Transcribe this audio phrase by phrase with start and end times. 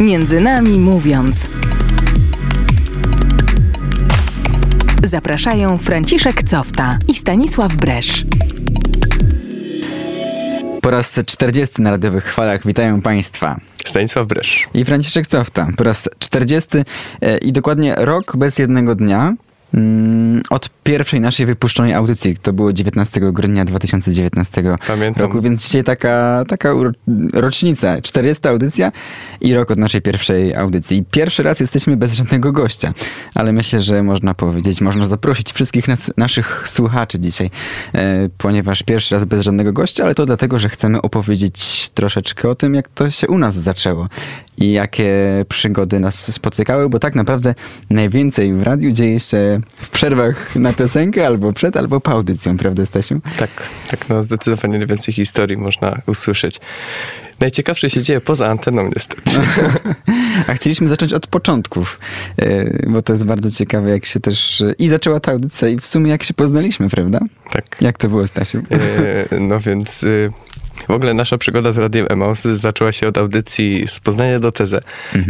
[0.00, 1.48] Między nami mówiąc.
[5.04, 8.24] Zapraszają Franciszek Cofta i Stanisław Bresz.
[10.82, 13.60] Po raz 40 na radiowych chwalach witają Państwa.
[13.86, 14.68] Stanisław Bresz.
[14.74, 15.66] I Franciszek Cofta.
[15.76, 16.68] Po raz 40
[17.20, 19.34] e, i dokładnie rok bez jednego dnia
[19.74, 22.36] mm, od pierwszej naszej wypuszczonej audycji.
[22.42, 25.22] To było 19 grudnia 2019 Pamiętam.
[25.22, 26.72] roku, więc dzisiaj taka, taka
[27.32, 28.00] rocznica.
[28.02, 28.92] 40 audycja
[29.40, 31.04] i rok od naszej pierwszej audycji.
[31.10, 32.94] Pierwszy raz jesteśmy bez żadnego gościa,
[33.34, 37.50] ale myślę, że można powiedzieć, można zaprosić wszystkich nas, naszych słuchaczy dzisiaj,
[37.94, 42.54] e, ponieważ pierwszy raz bez żadnego gościa, ale to dlatego, że chcemy opowiedzieć troszeczkę o
[42.54, 44.08] tym, jak to się u nas zaczęło
[44.58, 45.14] i jakie
[45.48, 47.54] przygody nas spotykały, bo tak naprawdę
[47.90, 52.86] najwięcej w radiu dzieje się w przerwach na piosenkę, albo przed, albo po audycją, prawda
[52.86, 53.20] Stasiu?
[53.38, 53.50] Tak,
[53.90, 56.60] tak, no zdecydowanie najwięcej historii można usłyszeć.
[57.40, 59.30] Najciekawsze się dzieje poza anteną niestety.
[60.48, 62.00] A chcieliśmy zacząć od początków,
[62.36, 64.62] e, bo to jest bardzo ciekawe, jak się też...
[64.78, 67.20] I zaczęła ta audycja i w sumie jak się poznaliśmy, prawda?
[67.52, 67.64] Tak.
[67.80, 68.58] Jak to było, Stasiu?
[68.70, 70.32] E, No więc y,
[70.88, 74.80] w ogóle nasza przygoda z Radiem Emaus zaczęła się od audycji z Poznania do Tezę.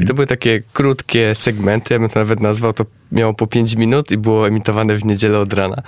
[0.02, 3.76] I to były takie krótkie segmenty, ja bym to nawet nazwał, to miało po 5
[3.76, 5.82] minut i było emitowane w niedzielę od rana.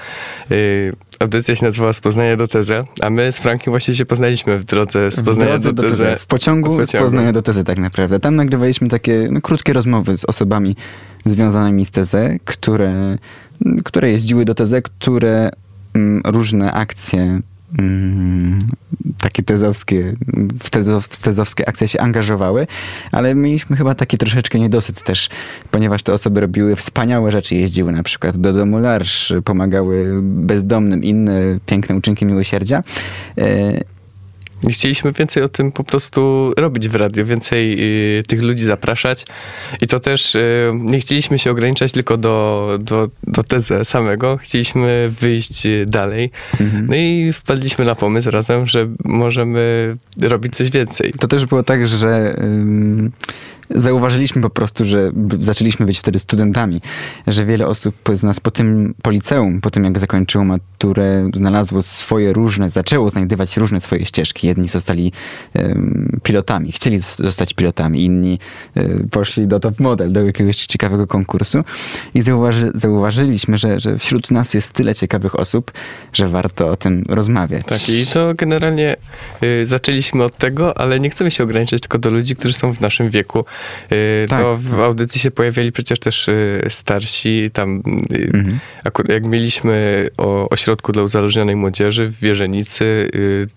[0.51, 4.59] Y, Audycja się nazywała Z Poznania do Tezę, a my z Frankiem właśnie się poznaliśmy
[4.59, 6.05] w drodze z Poznania drodze do, do Tezę.
[6.05, 6.19] Tezy.
[6.19, 8.21] W pociągu, W z Poznania do Tezy tak naprawdę.
[8.21, 10.77] Tam nagrywaliśmy takie no, krótkie rozmowy z osobami
[11.27, 13.19] związanymi z Tezę, które,
[13.85, 15.51] które jeździły do Tezę, które
[15.95, 17.41] mm, różne akcje
[17.79, 18.59] mm,
[19.21, 20.13] takie tezowskie,
[20.63, 22.67] w, tezo, w tezowskie akcje się angażowały,
[23.13, 25.29] ale mieliśmy chyba taki troszeczkę niedosyt też,
[25.71, 31.59] ponieważ te osoby robiły wspaniałe rzeczy, jeździły na przykład do domu Larsz, pomagały bezdomnym, inne
[31.67, 32.83] piękne uczynki miłosierdzia.
[33.37, 34.00] I
[34.69, 37.77] chcieliśmy więcej o tym po prostu robić w radiu, więcej
[38.19, 39.25] y, tych ludzi zapraszać.
[39.81, 45.11] I to też y, nie chcieliśmy się ograniczać tylko do, do, do tezy samego, chcieliśmy
[45.21, 46.31] wyjść y, dalej.
[46.89, 51.13] No i wpadliśmy na pomysł razem, że możemy robić coś więcej.
[51.21, 53.13] To też było tak, że ym,
[53.75, 55.11] zauważyliśmy po prostu, że
[55.41, 56.81] zaczęliśmy być wtedy studentami,
[57.27, 61.83] że wiele osób z nas po tym po liceum, po tym jak zakończyło maturę, znalazło
[61.83, 64.47] swoje różne, zaczęło znajdywać różne swoje ścieżki.
[64.47, 65.13] Jedni zostali
[65.57, 68.39] ym, pilotami, chcieli zos- zostać pilotami, inni
[68.77, 71.65] y, poszli do top model, do jakiegoś ciekawego konkursu
[72.15, 75.73] i zauważy, zauważyliśmy, że, że wśród nas jest tyle ciekawych osób,
[76.13, 77.65] że warto o tym rozmawiać.
[77.67, 78.97] Tak, i to generalnie
[79.43, 82.81] y, zaczęliśmy od tego, ale nie chcemy się ograniczać tylko do ludzi, którzy są w
[82.81, 83.45] naszym wieku.
[83.93, 84.41] Y, Tak.
[84.41, 87.83] To w audycji się pojawiali przecież też y, starsi, tam
[88.13, 88.59] y, Mhm.
[88.85, 93.11] akurat jak mieliśmy o ośrodku dla uzależnionej młodzieży w Wierzenicy,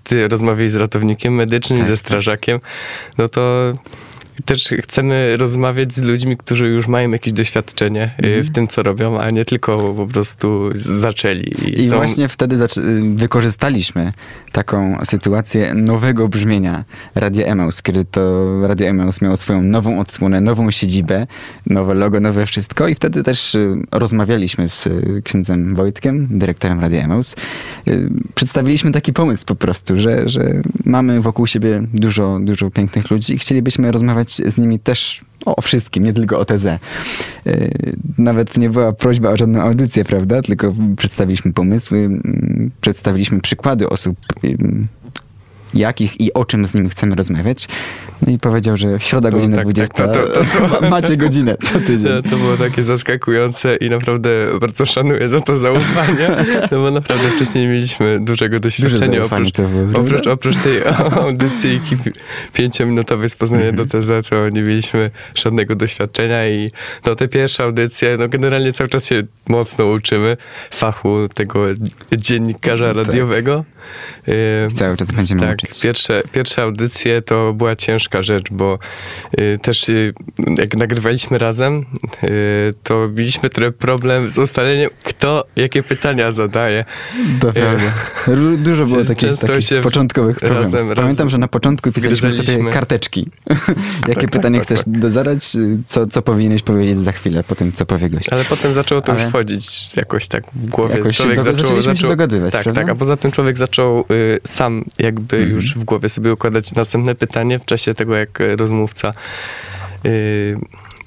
[0.03, 1.99] ty rozmawiałeś z ratownikiem medycznym, Tak, ze tak.
[1.99, 2.59] strażakiem,
[3.17, 3.73] no to
[4.45, 8.43] też chcemy rozmawiać z ludźmi, którzy już mają jakieś doświadczenie y, Mhm.
[8.43, 11.51] w tym, co robią, a nie tylko po prostu zaczęli.
[11.81, 12.57] I są- właśnie wtedy
[13.15, 14.11] wykorzystaliśmy
[14.51, 16.83] taką sytuację nowego brzmienia
[17.15, 18.21] Radia Emaus, kiedy to
[18.67, 21.27] Radio Emaus miało swoją nową odsłonę, nową siedzibę,
[21.67, 27.03] nowe logo, nowe wszystko i wtedy też y, rozmawialiśmy z y, księdzem Wojtkiem, dyrektorem Radia
[27.03, 27.35] Emaus.
[28.35, 33.37] Przedstawiliśmy taki pomysł po prostu, że, że mamy wokół siebie dużo, dużo pięknych ludzi i
[33.37, 36.63] chcielibyśmy rozmawiać z nimi też o wszystkim, nie tylko o TZ.
[36.63, 37.71] Yy,
[38.17, 40.41] Nawet nie była prośba o żadną audycję, prawda?
[40.41, 44.87] Tylko przedstawiliśmy pomysły, mm, przedstawiliśmy przykłady osób, ym,
[45.73, 47.67] jakich i o czym z nimi chcemy rozmawiać.
[48.27, 49.93] No i powiedział, że środa No godzina tak, 20.
[49.93, 52.23] tak, to- to- to- Ma- Macie godzinę co tydzień.
[52.29, 54.29] To, było takie zaskakujące i naprawdę
[54.61, 56.29] bardzo szanuję za to zaufanie,
[56.71, 59.23] no bo naprawdę wcześniej mieliśmy dużego doświadczenia.
[59.23, 60.79] oprócz, było, oprócz, oprócz tej
[61.23, 62.11] audycji pi-
[62.53, 63.87] pięciominutowej z Poznania Mhm.
[63.87, 66.69] do TZ, to nie mieliśmy żadnego doświadczenia i
[67.05, 70.37] no te pierwsze audycje, no generalnie cały czas się mocno uczymy
[70.71, 71.65] fachu tego
[72.17, 72.95] dziennikarza Tak.
[72.97, 73.63] radiowego.
[74.27, 74.33] Y,
[74.75, 78.79] Cały czas będziemy tak, pierwsze, pierwsze audycje to była ciężka rzecz, bo
[79.39, 80.13] y, też y,
[80.57, 81.85] jak nagrywaliśmy razem,
[82.23, 86.85] y, to mieliśmy trochę problem z ustaleniem, kto jakie pytania zadaje.
[87.39, 87.63] Prawda.
[88.27, 90.65] Ru- Dużo było takich, takich początkowych problemów.
[90.73, 93.27] razem- Pamiętam, razem że na początku pisaliśmy sobie karteczki.
[94.07, 95.11] Jakie tak, pytanie tak, chcesz tak.
[95.11, 98.29] zadać, y, co, co powinieneś powiedzieć za chwilę po tym, co powie gość.
[98.33, 100.95] Ale potem zaczęło to Ale- już wchodzić jakoś tak w głowie.
[100.97, 102.81] Jakoś człowiek zaczął, zaczęliśmy się zaczął, dogadywać, Tak, prawda?
[102.81, 105.37] tak, a poza tym człowiek zaczął y, sam jakby.
[105.53, 109.13] Już w głowie sobie układać następne pytanie w czasie tego, jak y, rozmówca
[110.05, 110.55] y,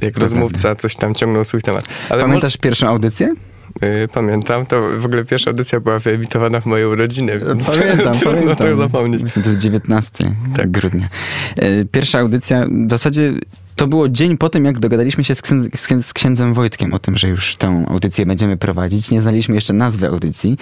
[0.03, 1.85] jak rozmówca coś tam ciągnął swój temat.
[2.09, 3.35] Ale Pamiętasz pierwszą audycję?
[3.83, 8.41] Y, Pamiętam, to w ogóle pierwsza audycja była wyemitowana w moją rodzinę, więc Pamiętam, trudno
[8.41, 8.57] pamiętam.
[8.71, 9.23] to zapomnieć.
[9.35, 10.71] To jest 19 Tak.
[10.71, 11.09] grudnia.
[11.57, 13.33] E, Pierwsza audycja, w zasadzie
[13.77, 16.95] to było dzień po tym, jak dogadaliśmy się z, księdz, z, księdz, z księdzem Wojtkiem
[16.95, 19.11] o tym, że już tę audycję będziemy prowadzić.
[19.11, 20.57] Nie znaliśmy jeszcze nazwy audycji.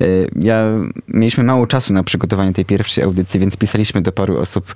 [0.00, 0.64] Y, Ja,
[1.08, 4.74] mieliśmy mało czasu na przygotowanie tej pierwszej audycji, więc pisaliśmy do paru osób,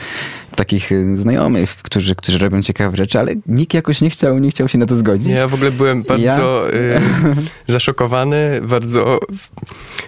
[0.57, 4.69] takich y, znajomych, którzy, którzy robią ciekawe rzeczy, ale nikt jakoś nie chciał, nie chciał
[4.69, 5.29] się na to zgodzić.
[5.29, 7.01] Ja w ogóle byłem bardzo y,
[7.67, 9.21] zaszokowany, bardzo...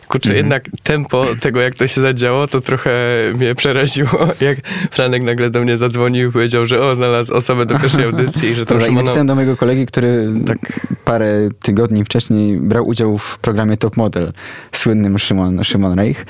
[0.08, 0.36] Kurczę, Mhm.
[0.44, 2.90] jednak tempo tego, jak to się zadziało, to trochę
[3.34, 4.58] mnie przeraziło, jak
[4.90, 8.54] Franek nagle do mnie zadzwonił i powiedział, że o, znalazł osobę do pierwszej audycji i
[8.54, 9.02] że to Szymono...
[9.02, 10.58] napisałem do mojego kolegi, który Tak.
[11.04, 14.32] parę tygodni wcześniej brał udział w programie Top Model,
[14.72, 16.26] słynnym Szymon, Szymon Reich.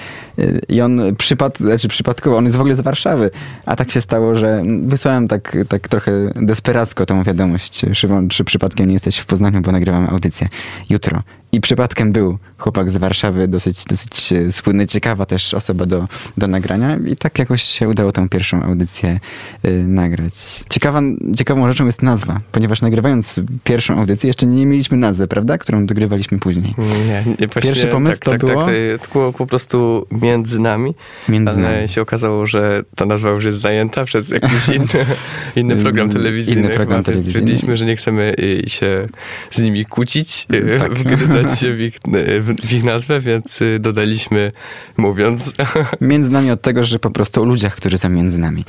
[0.68, 3.30] I on przypad, znaczy przypadkowo, on jest w ogóle z Warszawy,
[3.66, 7.82] a tak się stało, że wysłałem tak, tak trochę desperacko tą wiadomość.
[7.92, 10.48] Szymon, czy przypadkiem nie jesteś w Poznaniu, bo nagrywamy audycję
[10.90, 11.22] jutro.
[11.54, 16.96] I przypadkiem był chłopak z Warszawy, dosyć, dosyć słynny, ciekawa też osoba do, do nagrania
[17.06, 19.20] i tak jakoś się udało tą pierwszą audycję
[19.64, 20.64] y, nagrać.
[20.70, 21.00] Ciekawa,
[21.37, 25.58] ciekawą rzeczą jest nazwa, ponieważ nagrywając pierwszą audycję jeszcze nie mieliśmy nazwy, prawda?
[25.58, 26.75] Którą dogrywaliśmy później.
[26.79, 28.61] Nie, nie właśnie, Pierwszy pomysł tak, to tak, było?
[28.64, 28.75] Tak,
[29.06, 30.94] to było po prostu między nami,
[31.29, 31.88] Między ale nami.
[31.88, 34.87] się okazało, że ta nazwa już jest zajęta przez jakiś inny,
[35.56, 36.69] inny program Inny telewizyjny.
[36.69, 37.31] program chyba, więc telewizyjny.
[37.40, 39.02] Stwierdziliśmy, że nie chcemy y, się
[39.50, 40.94] z nimi kłócić, y, Tak.
[40.94, 41.99] wgryzać się w ich,
[42.40, 44.52] w, w ich nazwę, więc y, dodaliśmy
[44.96, 45.52] mówiąc.
[46.00, 48.64] Między nami od tego, że po prostu o ludziach, którzy są między nami.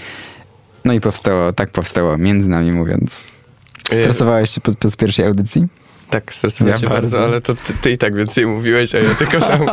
[0.86, 3.24] No i powstało, tak powstało, między nami mówiąc.
[3.86, 5.68] Stresowałeś się podczas pierwszej audycji?
[6.10, 7.24] Tak, stresowałem Ja się bardzo, bardzo.
[7.32, 9.62] ale to ty, ty i tak więcej mówiłeś, a ja tylko tam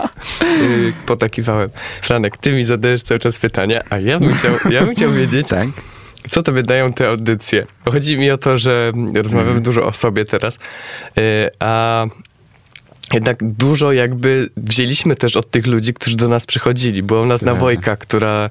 [0.62, 1.71] y, potakiwałem.
[2.03, 5.49] Franek, ty mi zadajesz cały czas pytania, a ja bym chciał, ja bym chciał wiedzieć,
[5.49, 5.69] Tak.
[6.31, 7.67] Co tobie dają te audycje?
[7.93, 9.63] Chodzi mi o to, że rozmawiamy Mhm.
[9.65, 10.55] dużo o sobie teraz,
[11.19, 12.06] y, a
[13.15, 17.03] jednak dużo jakby wzięliśmy też od tych ludzi, którzy do nas przychodzili.
[17.03, 17.55] Była u nas Prawda.
[17.61, 18.51] Nawojka, która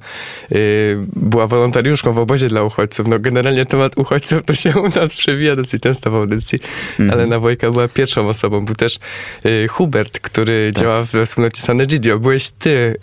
[0.52, 3.08] y, była wolontariuszką w obozie dla uchodźców.
[3.08, 6.60] No generalnie temat uchodźców to się u nas przewija dosyć często w audycji,
[7.00, 7.12] Mhm.
[7.20, 8.66] ale Nawojka była pierwszą osobą.
[8.66, 9.00] Był też
[9.46, 10.84] y, Hubert, który Tak.
[10.84, 12.20] działa we wspólnocie Sanegidio.
[12.20, 12.96] Byłeś ty.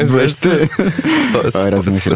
[0.00, 0.68] y, Byłeś ty.
[1.28, 2.10] Spo, O, raz my się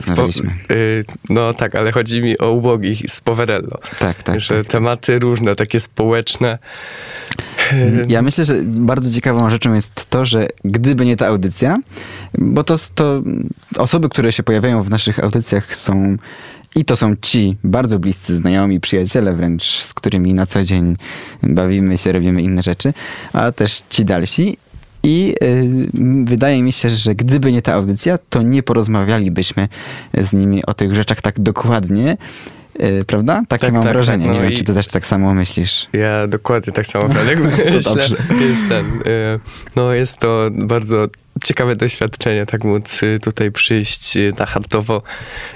[0.71, 3.79] y, no tak, ale chodzi mi o ubogich z Poverello.
[3.99, 4.41] Tak, tak.
[4.41, 4.73] że tak.
[4.73, 6.59] tematy różne, takie społeczne.
[8.09, 11.79] Ja myślę, że bardzo ciekawą rzeczą jest to, że gdyby nie ta audycja,
[12.39, 13.23] bo to, to
[13.77, 16.17] osoby, które się pojawiają w naszych audycjach są
[16.77, 20.97] i to są ci bardzo bliscy znajomi, przyjaciele wręcz, z którymi na co dzień
[21.43, 22.93] bawimy się, robimy inne rzeczy,
[23.33, 24.57] a też ci dalsi.
[25.03, 29.69] I y, wydaje mi się, że gdyby nie ta audycja, to nie porozmawialibyśmy
[30.15, 32.17] z nimi o tych rzeczach tak dokładnie.
[32.81, 33.43] Y, prawda?
[33.49, 34.27] Takie Tak, mam tak, wrażenie.
[34.27, 35.87] tak, no nie wiem, czy ty też tak samo myślisz.
[35.93, 37.39] Ja dokładnie tak samo Franek
[37.75, 38.17] myślę.
[38.41, 39.41] Jest ten, y,
[39.77, 41.07] no jest to bardzo
[41.45, 45.03] ciekawe doświadczenie, tak móc y, tutaj przyjść y, na hartowo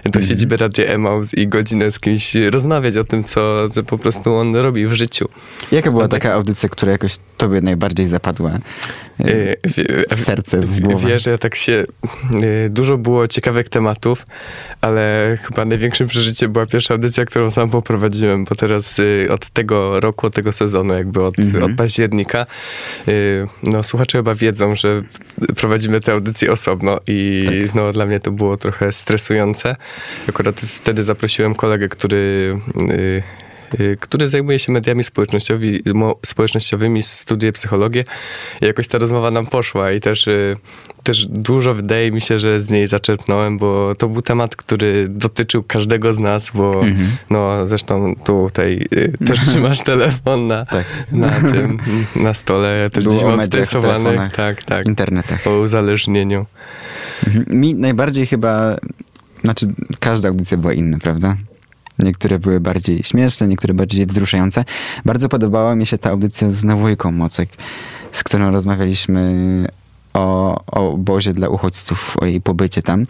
[0.05, 0.25] do Mhm.
[0.27, 4.57] siedziby Radia Emaus i godzinę z kimś rozmawiać o tym, co, co po prostu on
[4.57, 5.29] robi w życiu.
[5.73, 6.23] Jaka była tak.
[6.23, 8.51] taka audycja, która jakoś tobie najbardziej zapadła
[9.21, 9.57] y,
[10.17, 11.09] w- serce, w głowę?
[11.09, 11.85] Wiesz, ja tak się...
[12.71, 14.27] Dużo było ciekawych tematów,
[14.81, 19.01] ale chyba największym przeżyciem była pierwsza audycja, którą sam poprowadziłem, bo teraz
[19.31, 21.65] od tego roku, od tego sezonu, jakby od, Mhm.
[21.65, 22.47] od października,
[23.63, 25.03] no słuchacze chyba wiedzą, że
[25.57, 27.75] prowadzimy tę audycję osobno i Tak.
[27.75, 29.77] no dla mnie to było trochę stresujące.
[30.29, 32.59] Akurat wtedy zaprosiłem kolegę, który...
[33.81, 35.05] y, który zajmuje się mediami
[36.25, 38.05] społecznościowymi, studiuje psychologię
[38.63, 40.57] i jakoś ta rozmowa nam poszła i też, y,
[41.03, 45.63] też dużo wydaje mi się, że z niej zaczerpnąłem, bo to był temat, który dotyczył
[45.63, 47.09] każdego z nas, bo Mhm.
[47.31, 50.85] no zresztą tutaj y, też trzymasz telefon na, Tak.
[51.13, 51.79] na tym,
[52.17, 55.47] na stole, też gdzieś mam stresowany, tak, tak, internetach.
[55.47, 56.47] o uzależnieniu.
[57.27, 57.61] Mhm.
[57.61, 58.77] Mi najbardziej chyba,
[59.45, 59.67] znaczy
[60.01, 61.37] każda audycja była inna, prawda?
[61.99, 64.65] Niektóre były bardziej śmieszne, niektóre bardziej wzruszające.
[65.05, 67.49] Bardzo podobała mi się ta audycja z Nawojką Mocek,
[68.13, 69.67] z którą rozmawialiśmy
[70.15, 73.05] o, o obozie dla uchodźców, o jej pobycie tam.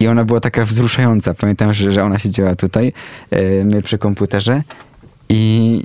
[0.00, 1.34] I ona była taka wzruszająca.
[1.34, 2.92] Pamiętam, że, że ona siedziała tutaj,
[3.30, 4.62] e, my przy komputerze
[5.28, 5.82] i,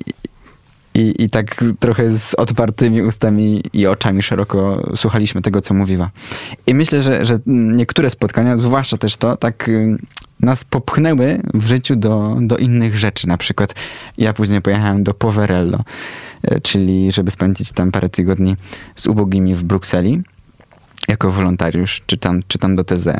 [0.95, 6.09] i, I tak trochę z otwartymi ustami i oczami szeroko słuchaliśmy tego, co mówiła.
[6.67, 9.69] I myślę, że, że niektóre spotkania, zwłaszcza też to, tak
[10.39, 13.27] nas popchnęły w życiu do, do innych rzeczy.
[13.27, 13.75] Na przykład
[14.17, 15.79] ja później pojechałem do Poverello,
[16.51, 18.55] y, czyli żeby spędzić tam parę tygodni
[18.95, 20.21] z ubogimi w Brukseli
[21.07, 23.07] jako wolontariusz, czytam, czytam do TZ.
[23.07, 23.13] Y,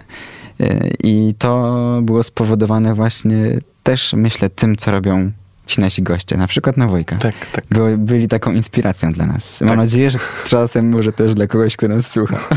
[1.03, 3.35] I to było spowodowane właśnie
[3.83, 5.31] też, myślę, tym, co robią
[5.65, 7.15] ci nasi goście, na przykład Nawojka.
[7.15, 7.65] Tak, tak.
[7.71, 9.61] Były, byli taką inspiracją dla nas.
[9.61, 9.77] Mam Tak.
[9.77, 12.39] nadzieję, że czasem może też dla kogoś, kto nas słucha.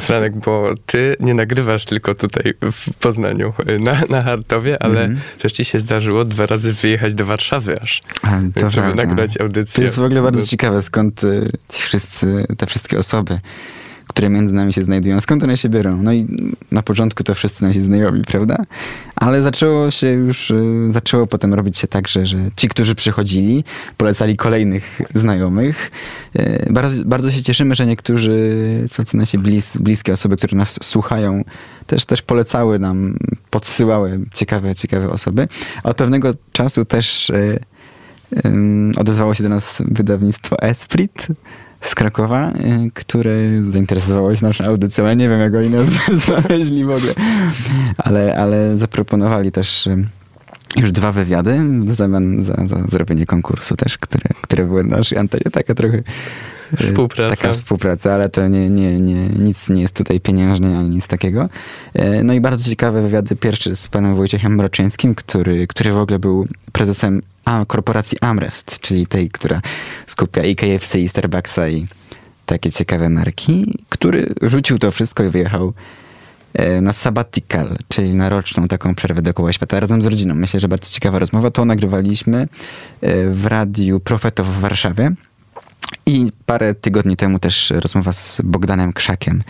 [0.00, 5.20] Franek, bo ty nie nagrywasz tylko tutaj w Poznaniu, na, na Hartowie, ale Mhm.
[5.38, 8.28] też ci się zdarzyło dwa razy wyjechać do Warszawy aż, A,
[8.60, 9.06] to żeby prawda.
[9.06, 9.76] nagrać audycję.
[9.76, 13.40] To jest w ogóle bardzo No, ciekawe, skąd y, ci wszyscy, te wszystkie osoby,
[14.08, 16.02] które między nami się znajdują, skąd one się biorą.
[16.02, 16.26] No i
[16.72, 18.56] na początku to wszyscy nasi znajomi, prawda?
[19.16, 23.64] Ale zaczęło się już, y, zaczęło potem robić się tak, że, że ci, którzy przychodzili,
[23.96, 25.90] polecali kolejnych znajomych.
[26.38, 28.52] Y, Bardzo, bardzo się cieszymy, że niektórzy
[28.96, 31.44] tacy nasi blis, bliskie osoby, które nas słuchają,
[31.86, 33.16] też, też polecały nam,
[33.50, 35.48] podsyłały ciekawe, ciekawe osoby.
[35.82, 37.58] A od pewnego czasu też y,
[38.96, 41.26] odezwało się do nas wydawnictwo Esprit
[41.80, 43.32] z Krakowa, y, które
[43.70, 45.06] zainteresowało się naszą audycją.
[45.06, 45.86] Ja nie wiem, jak oni nas
[46.26, 47.12] znaleźli w ogóle,
[47.98, 50.06] ale, ale zaproponowali też y,
[50.76, 55.18] już dwa wywiady w zamian za, za zrobienie konkursu też, które, które były na naszej
[55.18, 55.44] antenie.
[55.52, 56.02] Taka trochę
[56.76, 57.36] Współpraca.
[57.36, 61.48] Taka współpraca, ale to nie, nie, nie, nic nie jest tutaj pieniężne ani nic takiego.
[61.94, 63.36] E, No i bardzo ciekawe wywiady.
[63.36, 67.22] Pierwszy z panem Wojciechem Mroczyńskim, który, który w ogóle był prezesem
[67.66, 69.60] korporacji Amrest, czyli tej, która
[70.06, 71.86] skupia i KFC, i Starbucksa, i
[72.46, 75.72] takie ciekawe marki, który rzucił to wszystko i wyjechał
[76.54, 80.34] e, na sabbatical, czyli na roczną taką przerwę dookoła świata razem z rodziną.
[80.34, 81.50] Myślę, że bardzo ciekawa rozmowa.
[81.50, 82.48] To nagrywaliśmy
[83.30, 85.14] w radiu Profetów w Warszawie.
[86.06, 89.42] I parę tygodni temu też rozmowa z Bogdanem Krzakiem.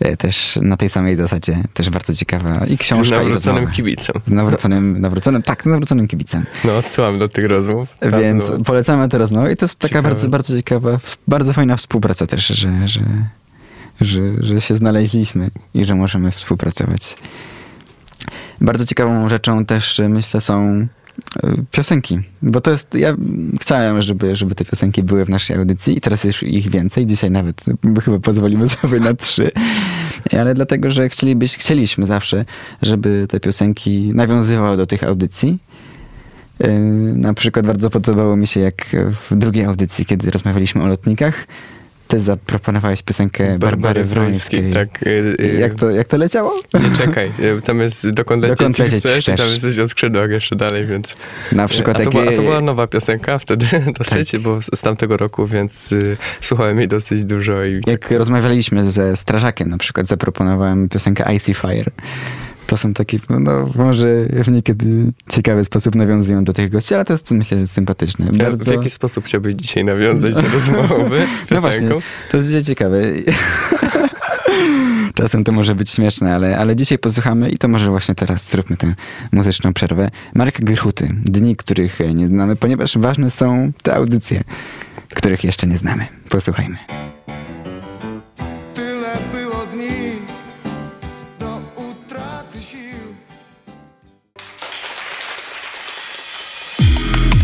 [0.00, 2.66] e, Też na tej samej zasadzie, też bardzo ciekawa.
[2.66, 3.76] I z książka, i nawróconym rozmowa.
[3.76, 4.14] kibicem.
[4.26, 6.46] Z nawróconym, nawróconym, tak, z nawróconym kibicem.
[6.64, 7.88] No, odsyłam do tych rozmów.
[8.00, 10.08] Tam Więc było- polecamy tę rozmowę i to jest taka Ciekawe.
[10.08, 13.00] bardzo, bardzo ciekawa, bardzo fajna współpraca też, że, że,
[14.00, 17.16] że, że się znaleźliśmy i że możemy współpracować.
[18.60, 20.86] Bardzo ciekawą rzeczą też myślę są
[21.70, 23.16] piosenki, bo to jest, ja
[23.60, 27.30] chciałem, żeby, żeby te piosenki były w naszej audycji i teraz jest ich więcej, dzisiaj
[27.30, 29.50] nawet e, chyba pozwolimy sobie na trzy,
[30.38, 32.44] ale dlatego, że chcielibyś, chcieliśmy zawsze,
[32.82, 35.58] żeby te piosenki nawiązywały do tych audycji.
[36.60, 36.68] Yy,
[37.16, 38.86] Na przykład bardzo podobało mi się, jak
[39.30, 41.46] w drugiej audycji, kiedy rozmawialiśmy o lotnikach,
[42.08, 44.72] ty zaproponowałeś piosenkę Barbary Wrońskiej.
[44.72, 45.02] Tak.
[45.06, 46.52] y, y, Jak to, jak to leciało?
[46.74, 49.52] Nie czekaj, y, tam jest dokąd lecieć Dokąd lecieć chcesz, i tam chcesz.
[49.52, 51.16] jesteś o skrzydłach jeszcze dalej, więc...
[51.52, 53.66] Na przykład a, to była, a to była nowa piosenka wtedy
[53.98, 54.40] dosyć, Tak.
[54.40, 55.94] bo z, tamtego roku, więc
[56.40, 61.90] słuchałem jej dosyć dużo i Jak rozmawialiśmy ze strażakiem, na przykład zaproponowałem piosenkę Icy Fire.
[62.68, 67.14] To są takie, no, może w niekiedy ciekawy sposób nawiązują do tych gości, ale to
[67.14, 68.26] jest myślę, że sympatyczne.
[68.32, 68.64] Ja- Bardzo...
[68.64, 71.88] w jaki sposób chciałbyś dzisiaj nawiązać do rozmowy No właśnie,
[72.30, 73.02] to jest ciekawe.
[75.14, 78.76] Czasem to może być śmieszne, ale, ale dzisiaj posłuchamy i to może właśnie teraz zróbmy
[78.76, 78.94] tę
[79.32, 80.10] muzyczną przerwę.
[80.34, 81.08] Marka Grychuty.
[81.24, 84.40] Dni, których nie znamy, ponieważ ważne są te audycje,
[85.14, 86.06] których jeszcze nie znamy.
[86.28, 86.76] Posłuchajmy.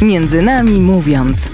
[0.05, 1.51] Między nami mówiąc.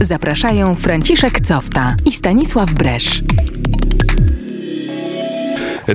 [0.00, 3.22] Zapraszają Franciszek Cofta i Stanisław Bresz.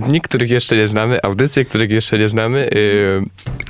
[0.01, 2.69] Dni, których jeszcze nie znamy, audycje, których jeszcze nie znamy.
[2.75, 3.25] Yy,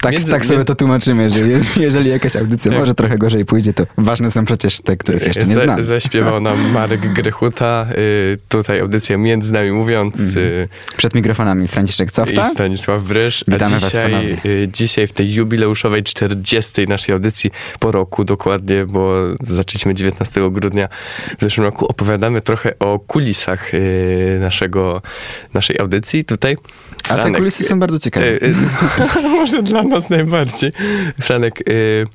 [0.06, 2.80] Tak, między- tak sobie to tłumaczymy, że je, jeżeli jakaś audycja Tak.
[2.80, 5.84] może trochę gorzej pójdzie, to ważne są przecież te, których jeszcze nie znamy.
[5.84, 12.12] Zaśpiewał nam Marek Grechuta, y, tutaj audycja Między Nami Mówiąc y, Przed mikrofonami Franciszek i
[12.12, 12.50] Cofta.
[12.50, 13.44] Stanisław Brysz.
[13.48, 14.38] Witamy was dzisiaj, ponownie.
[14.46, 16.88] y, dzisiaj w tej jubileuszowej 40.
[16.88, 20.90] naszej audycji po roku dokładnie, bo zaczęliśmy 19 grudnia
[21.38, 25.02] w zeszłym roku, opowiadamy trochę o kulisach y, naszego,
[25.54, 26.58] naszej audycji tutaj.
[27.10, 28.26] A te kulisy są bardzo ciekawe.
[28.28, 28.56] y, y,
[29.36, 30.72] Może dla nas najbardziej.
[31.22, 32.06] Franek, y,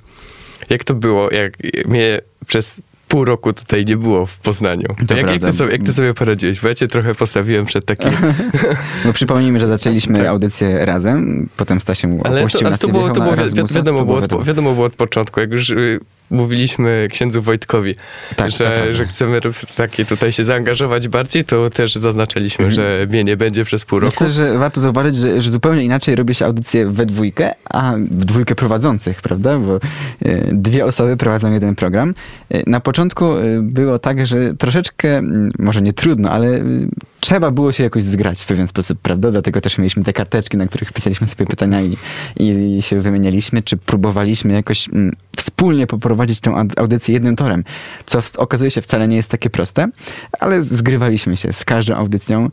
[0.70, 1.52] jak to było, jak
[1.87, 4.88] mnie przez pół roku tutaj nie było w Poznaniu?
[5.08, 6.60] To jak, jak, ty sobie, jak ty sobie poradziłeś?
[6.60, 8.10] Bo ja cię trochę postawiłem przed takim...
[9.04, 10.26] Bo przypomnijmy, że zaczęliśmy Tak.
[10.26, 13.99] audycję razem, potem Stasiem Ale opuścił to, ale nas to było, to było, wi- wiadomo,
[13.99, 14.40] To było, wiadomo.
[14.40, 17.94] od, wiadomo było od początku, jak już y, mówiliśmy księdzu Wojtkowi,
[18.37, 18.92] Tak, że, prawda.
[18.92, 19.40] że chcemy
[19.76, 22.75] takie tutaj się zaangażować bardziej, to też zaznaczaliśmy, Mhm.
[22.84, 24.12] że mnie nie będzie przez pół roku.
[24.20, 28.25] Myślę, że warto zauważyć, że, że zupełnie inaczej robi się audycję we dwójkę, a w
[28.25, 29.58] dwójkę prowadzących, prawda?
[29.58, 29.80] Bo e,
[30.52, 32.14] dwie osoby prowadzą jeden program.
[32.50, 35.20] E, Na początku e, było tak, że troszeczkę,
[35.58, 36.64] może nie trudno, ale
[37.20, 39.30] trzeba było się jakoś zgrać w pewien sposób, prawda?
[39.30, 41.96] Dlatego też mieliśmy te karteczki, na których pisaliśmy sobie pytania i,
[42.78, 44.88] i się wymienialiśmy, czy próbowaliśmy jakoś
[45.40, 47.64] wspólnie poprowadzić tę aud- audycję jednym torem,
[48.06, 49.88] co okazuje się wcale nie jest takie proste,
[50.40, 52.50] ale zgrywaliśmy się z każdą audycją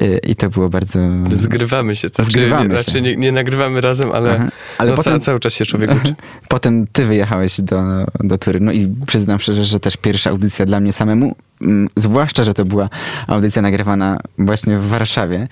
[0.00, 0.98] e, i to było bardzo...
[1.30, 2.08] Zgrywamy się.
[2.08, 2.82] Znaczy, Zgrywamy się.
[2.82, 4.48] Znaczy nie, nie nagrywamy razem, ale, Aha.
[4.78, 6.14] Ale no, potem- ca, cały czas się człowiek uczy.
[6.48, 7.82] Potem ty wyjechałeś do,
[8.20, 12.54] do Turynu i przyznam szczerze, że też pierwsza audycja dla mnie samemu mm, zwłaszcza, że
[12.54, 12.88] to była
[13.26, 15.48] audycja nagrywana właśnie w Warszawie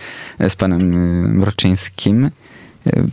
[0.48, 0.80] z panem
[1.24, 2.30] y, Mroczyńskim,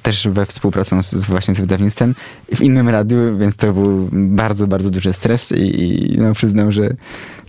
[0.02, 2.16] też we współpracy z, z właśnie z wydawnictwem
[2.56, 6.96] w innym radiu, więc to był bardzo, bardzo duży stres i, i no, przyznam, że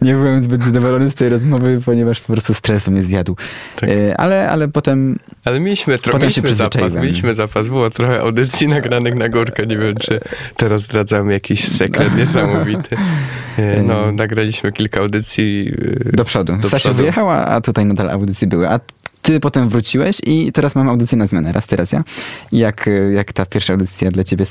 [0.02, 3.36] nie byłem zbyt zadowolony z tej rozmowy, ponieważ po prostu stres mnie zjadł.
[3.76, 3.90] Tak.
[3.90, 8.20] E, Ale, ale potem Ale mieliśmy, tro- Potem się mieliśmy zapas, mieliśmy zapas, było trochę
[8.20, 10.20] audycji nagranych na górkę, nie wiem czy
[10.56, 12.96] teraz zdradzamy jakiś sekret niesamowity.
[13.58, 15.72] E, No, nagraliśmy kilka audycji.
[16.12, 16.56] e, do przodu.
[16.56, 16.96] Do Stasiu przodu.
[16.96, 18.68] wyjechał, a tutaj nadal audycje były.
[18.70, 18.80] A
[19.22, 21.52] ty potem wróciłeś i teraz mam audycję na zmianę.
[21.52, 22.04] Raz teraz ja.
[22.52, 24.44] Jak, jak ta pierwsza audycja dla ciebie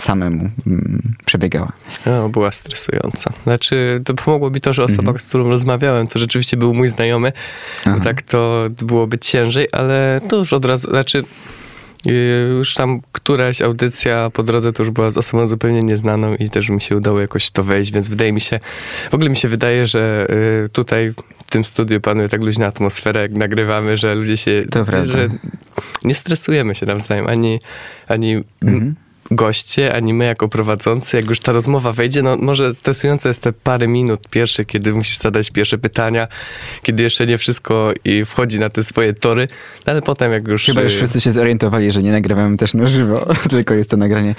[0.00, 1.72] samemu mm, przebiegała?
[2.06, 3.32] No, była stresująca.
[3.44, 7.32] Znaczy, to pomogło mi to, że osoba, z którą rozmawiałem, to rzeczywiście był mój znajomy.
[7.84, 8.00] Aha.
[8.04, 11.24] Tak to byłoby ciężej, ale to już od razu, znaczy
[12.06, 12.12] yy,
[12.58, 16.68] już tam któraś audycja po drodze to już była z osobą zupełnie nieznaną i też
[16.68, 18.60] mi się udało jakoś to wejść, więc wydaje mi się,
[19.10, 20.26] w ogóle mi się wydaje, że
[20.62, 21.10] yy, tutaj
[21.46, 25.12] w tym studiu panuje tak luźna atmosfera, jak nagrywamy, że ludzie się, To prawda.
[25.12, 25.28] że
[26.04, 27.58] nie stresujemy się nawzajem, ani,
[28.08, 28.94] ani Mhm.
[29.30, 33.52] Goście, ani my jako prowadzący, jak już ta rozmowa wejdzie, no może stresujące jest te
[33.52, 36.28] parę minut pierwsze, kiedy musisz zadać pierwsze pytania,
[36.82, 39.48] kiedy jeszcze nie wszystko i wchodzi na te swoje tory,
[39.86, 40.64] no ale potem jak już...
[40.64, 43.96] Chyba już y, wszyscy się zorientowali, że nie nagrywamy też na żywo, tylko jest to
[43.96, 44.34] nagranie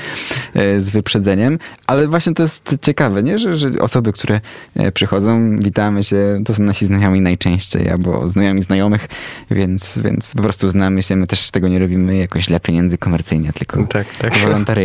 [0.54, 1.60] e, z wyprzedzeniem.
[1.88, 3.40] Ale właśnie to jest ciekawe, nie?
[3.40, 4.42] Że, że osoby, które
[4.76, 9.08] e, przychodzą, witamy się, to są nasi znajomi najczęściej, albo znajomi znajomych,
[9.52, 11.16] więc, więc po prostu znamy się.
[11.16, 14.38] My też tego nie robimy jakoś dla pieniędzy komercyjnie, tylko Tak, tak.
[14.38, 14.79] wolontaryjnie.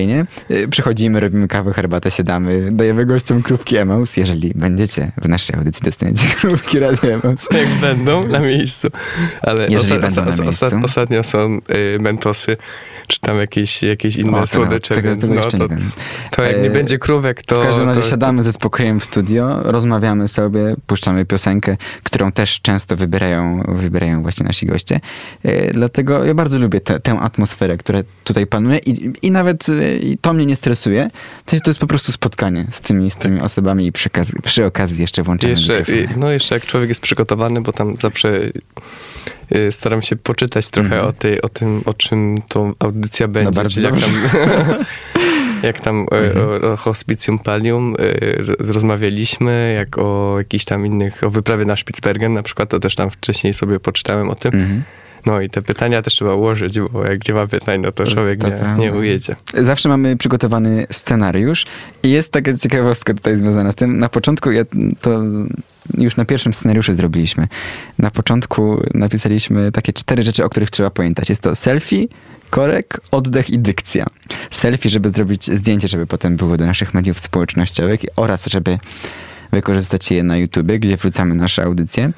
[0.51, 4.17] E, Przychodzimy, robimy kawę, herbatę, siadamy, dajemy gościom krówki Emaus.
[4.17, 7.41] Jeżeli będziecie w naszej audycji, dostaniecie krówki Radio Emaus.
[7.51, 8.89] Jak będą na miejscu.
[9.43, 10.67] Ale Jeżeli będą na miejscu.
[10.85, 11.61] ostatnio są
[11.97, 12.57] y, mentosy,
[13.07, 15.69] czy tam jakieś, jakieś inne O, to słodycze, tego- więc tego no, to,
[16.31, 17.61] to jak nie E, będzie krówek, to...
[17.63, 22.61] W każdym razie to, siadamy ze spokojem w studio, rozmawiamy sobie, puszczamy piosenkę, którą też
[22.63, 25.01] często wybierają, wybierają właśnie nasi goście.
[25.43, 29.97] E, Dlatego ja bardzo lubię te, tę atmosferę, która tutaj panuje i, i nawet e,
[29.97, 31.11] i to mnie nie stresuje.
[31.47, 35.01] To jest po prostu spotkanie z tymi, z tymi osobami i przy, okazji- przy okazji
[35.01, 36.09] jeszcze włączamy Jeszcze, mikrofony.
[36.17, 38.40] no jeszcze jak człowiek jest przygotowany, bo tam zawsze
[39.70, 41.07] staram się poczytać trochę Mhm.
[41.09, 44.11] o, tej, o tym, o czym tą audycja będzie, bardzo czyli jak tam,
[45.62, 46.64] jak tam y, Mhm.
[46.64, 51.76] o, o Hospicjum Palium y, roz- rozmawialiśmy, jak o jakichś tam innych, o wyprawie na
[51.76, 54.54] Spitsbergen na przykład, to też tam wcześniej sobie poczytałem o tym.
[54.54, 54.83] Mhm.
[55.26, 58.40] No i te pytania też trzeba ułożyć, bo jak nie ma pytań, no to człowiek
[58.40, 58.76] To nie, prawda.
[58.76, 59.37] nie ujedzie.
[59.54, 61.64] Zawsze mamy przygotowany scenariusz
[62.02, 63.98] i jest taka ciekawostka tutaj związana z tym.
[63.98, 64.64] Na początku ja
[65.00, 65.22] to
[65.99, 67.49] już na pierwszym scenariuszu zrobiliśmy.
[67.99, 71.29] Na początku napisaliśmy takie cztery rzeczy, o których trzeba pamiętać.
[71.29, 72.07] Jest to selfie,
[72.51, 74.07] korek, oddech i dykcja.
[74.51, 78.79] Selfie, żeby zrobić zdjęcie, żeby potem było do naszych mediów społecznościowych oraz żeby
[79.53, 82.12] wykorzystać je na YouTubie, gdzie wrzucamy nasze audycje.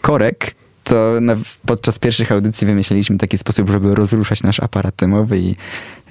[0.00, 1.20] Korek to
[1.66, 5.56] podczas pierwszych audycji wymyśliliśmy taki sposób, żeby rozruszać nasz aparat temowy i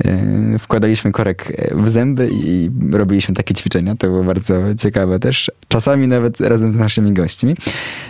[0.05, 3.95] e, wkładaliśmy korek w zęby i robiliśmy takie ćwiczenia.
[3.95, 5.51] To było bardzo ciekawe też.
[5.67, 7.55] Czasami nawet razem z naszymi gośćmi.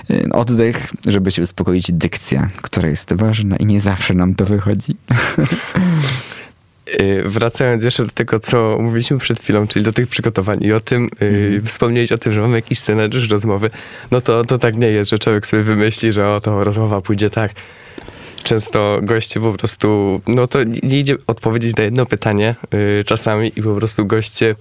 [0.09, 4.95] E, oddech, żeby się uspokoić, dykcja, która jest ważna i nie zawsze nam to wychodzi.
[7.01, 10.79] Y, Wracając jeszcze do tego, co mówiliśmy przed chwilą, czyli do tych przygotowań i o
[10.79, 13.69] tym, y, wspomnieć o tym, że mamy jakiś scenariusz rozmowy,
[14.11, 17.29] no to, to tak nie jest, że człowiek sobie wymyśli, że o, to rozmowa pójdzie
[17.29, 17.51] tak.
[18.43, 22.55] Często goście po prostu, no to nie idzie odpowiedzieć na jedno pytanie
[22.99, 24.55] y, czasami i po prostu goście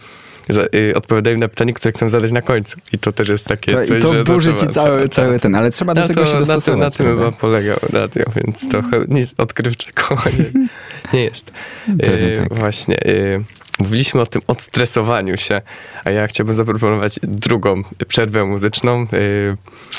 [0.94, 2.80] odpowiadają na pytanie, które chcą zadać na końcu.
[2.92, 5.54] I to też jest takie To, coś, I to że burzy ci cały, cały ten,
[5.54, 6.80] ale trzeba do no tego to, się na, tym, dostosować.
[6.80, 10.68] na tym chyba polegał radio, więc trochę nic odkrywczego nie,
[11.12, 11.50] nie jest.
[11.86, 12.54] Pewnie E, tak.
[12.54, 12.96] Właśnie.
[13.06, 13.42] e,
[13.78, 15.62] Mówiliśmy o tym odstresowaniu się,
[16.04, 19.06] a ja chciałbym zaproponować drugą przerwę muzyczną.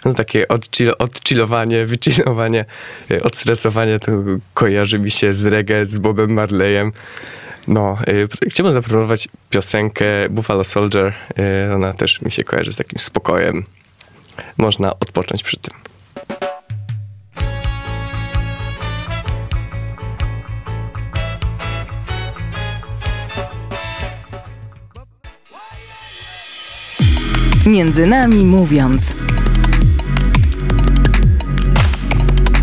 [0.06, 2.65] No takie odchill, odchillowanie, wychillowanie,
[3.23, 4.12] odstresowanie to
[4.53, 6.91] kojarzy mi się z reggae, z Bobem Marleyem.
[7.67, 7.97] No,
[8.43, 11.13] e, chciałbym zaproponować piosenkę Buffalo Soldier.
[11.39, 13.65] e, Ona też mi się kojarzy z takim spokojem.
[14.58, 15.73] Można odpocząć przy tym.
[27.65, 29.15] Między nami mówiąc.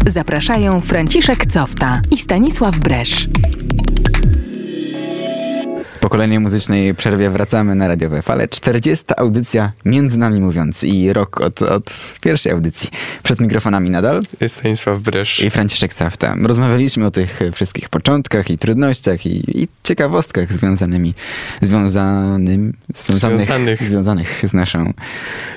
[0.06, 3.28] Zapraszają Franciszek Cofta i Stanisław Bresz.
[6.10, 8.48] Kolejnej muzycznej przerwie wracamy na radiowe fale.
[8.48, 9.04] 40.
[9.16, 12.90] audycja Między Nami Mówiąc i rok od, od pierwszej audycji.
[13.22, 15.40] Przed mikrofonami nadal Jest Stanisław Bresz.
[15.40, 16.34] i Franciszek Cafta.
[16.42, 21.14] Rozmawialiśmy o tych wszystkich początkach i trudnościach i, i ciekawostkach związanymi,
[21.62, 22.72] związanym,
[23.06, 23.88] związanych, Związanych.
[23.88, 24.78] związanych z naszą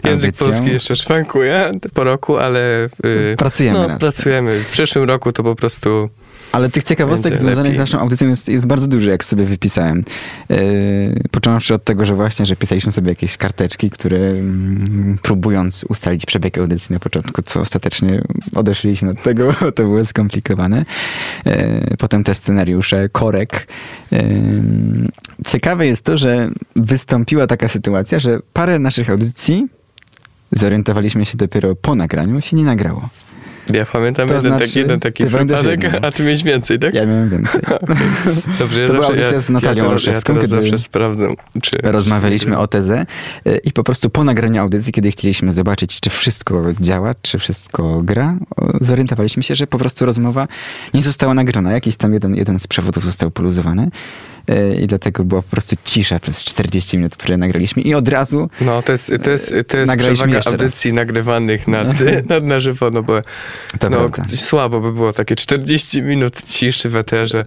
[0.03, 0.47] Język audycją.
[0.47, 4.59] polski jeszcze szwankuje po roku, ale y, Pracujemy no, pracujemy.
[4.63, 6.09] W przyszłym roku to po prostu
[6.53, 7.75] Ale tych ciekawostek związanych lepiej.
[7.75, 10.03] z naszą audycją jest, jest bardzo dużo, jak sobie wypisałem.
[10.49, 10.57] Yy,
[11.31, 16.57] począwszy od tego, że właśnie, że pisaliśmy sobie jakieś karteczki, które mm, próbując ustalić przebieg
[16.57, 18.21] audycji na początku, co ostatecznie
[18.55, 20.85] odeszliśmy od tego, bo to było skomplikowane.
[21.45, 21.53] Yy,
[21.99, 23.67] potem te scenariusze, korek.
[24.11, 24.21] Yy,
[25.47, 29.67] ciekawe jest to, że wystąpiła taka sytuacja, że parę naszych audycji
[30.51, 33.09] zorientowaliśmy się dopiero po nagraniu, się nie nagrało.
[33.69, 36.93] Ja pamiętam To jeden, znaczy, taki, jeden taki przypadek, a ty miałeś więcej, tak?
[36.93, 37.61] Ja miałem więcej.
[38.59, 41.35] Dobrze, ja To była zawsze, audycja ja, z Natalią ja Olszewską, ja kiedy- zawsze sprawdzę,
[41.61, 41.77] czy...
[41.83, 43.05] Rozmawialiśmy o tezę
[43.47, 48.01] y, i po prostu po nagraniu audycji, kiedy chcieliśmy zobaczyć, czy wszystko działa, czy wszystko
[48.01, 48.35] gra,
[48.81, 50.47] zorientowaliśmy się, że po prostu rozmowa
[50.93, 51.71] nie została nagrana.
[51.71, 53.89] Jakiś tam jeden, jeden z przewodów został poluzowany
[54.81, 58.81] i dlatego była po prostu cisza przez 40 minut, które nagraliśmy i od razu No,
[58.81, 60.61] to jest, to jest, to jest przewaga jeszcze raz.
[60.61, 61.87] audycji nagrywanych nad,
[62.29, 63.21] nad na żywo, no bo
[63.79, 67.43] To no, słabo by było takie 40 minut ciszy w eterze.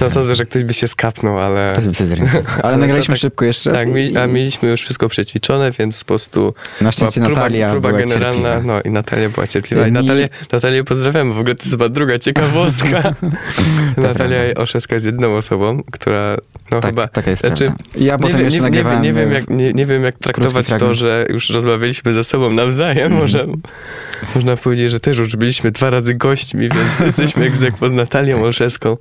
[0.00, 1.72] No sądzę, że ktoś by się skapnął, ale...
[1.84, 2.42] to się zorientował.
[2.62, 3.86] Ale No, nagraliśmy tak- szybko jeszcze raz.
[3.86, 7.88] Tak, i- a mieliśmy już wszystko przećwiczone, więc po prostu Na szczęście próba, Natalia próba
[7.88, 8.74] była generalna, cierpliwa.
[8.74, 9.86] no i Natalia była cierpliwa.
[9.88, 13.14] I Natalię, Natalię pozdrawiamy, w ogóle to jest chyba druga ciekawostka.
[13.96, 16.35] Natalia Oszewska jest jedną osobą, która
[16.70, 17.08] no Tak, chyba...
[17.08, 17.84] taka jest znaczy, prawda.
[17.96, 19.02] Ja nie potem wiem, jeszcze nie, nie, nagrywałem...
[19.02, 22.50] nie, wiem e, jak, nie, nie wiem, jak traktować to, że już rozmawialiśmy ze sobą
[22.50, 22.98] nawzajem.
[23.12, 23.20] Mhm.
[23.20, 23.46] Może,
[24.34, 28.96] można powiedzieć, że też już byliśmy dwa razy gośćmi, więc jesteśmy egzekwo z Natalią Olszewską.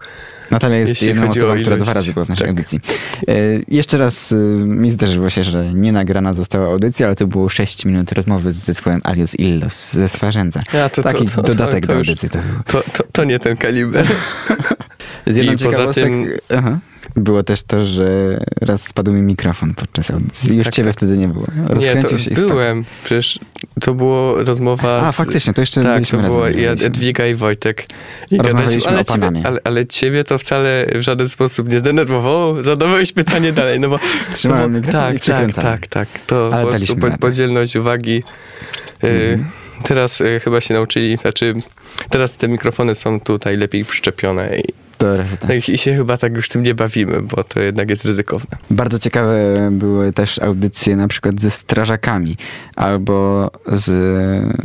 [0.52, 2.50] Natalia jest Jeśli jedną osobą, która dwa razy była w naszej Tak.
[2.58, 2.80] audycji.
[3.28, 3.34] E,
[3.68, 7.86] jeszcze raz e, mi zdarzyło się, że nie nagrana została audycja, ale to było 6
[7.86, 10.64] minut rozmowy z zespołem Alios Illos ze Swarzędza.
[10.74, 12.40] Ja, to- Taki to- to- dodatek do audycji to.
[12.66, 14.08] To, to, nie ten kaliber.
[15.28, 16.80] Z jedną I poza tym- aha,
[17.16, 20.56] było też to, że raz spadł mi mikrofon podczas audycji.
[20.56, 20.98] Już Tak, ciebie tak.
[20.98, 21.46] wtedy nie było.
[21.56, 22.48] Nie, Rozkręcił to się i spadł.
[22.50, 22.86] byłem.
[23.04, 23.40] Przecież
[23.82, 25.16] to było rozmowa A, z...
[25.16, 26.32] faktycznie, to jeszcze Tak, to byliśmy razem.
[26.34, 26.84] było rozmawialiśmy.
[26.84, 27.86] Jadwiga i Wojtek.
[28.32, 29.04] I Rozmawialiśmy ale o.
[29.04, 32.64] Ciebie, ale, ale ciebie to wcale w żaden sposób nie zdenerwowało.
[32.64, 34.00] Zadawałeś pytanie dalej, no bo...
[34.34, 36.08] Trzymałem no bo, mikrofon i tak, tak, tak, tak.
[36.28, 38.24] To Ale po prostu po, podzielność uwagi.
[39.04, 39.46] Y, Mhm.
[39.84, 41.54] Teraz y, chyba się nauczyli, znaczy
[42.10, 45.70] teraz te mikrofony są tutaj lepiej przyczepione i, Dobra, tak.
[45.70, 48.58] i się chyba tak już tym nie bawimy, bo to jednak jest ryzykowne.
[48.72, 52.36] Bardzo ciekawe były też audycje na przykład ze strażakami
[52.76, 53.92] albo z